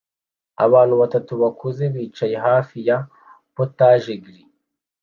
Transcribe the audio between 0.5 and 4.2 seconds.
Abantu batatu bakuze bicaye hafi ya POTAGE